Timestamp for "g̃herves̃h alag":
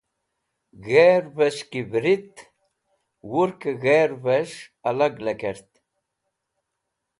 3.81-5.15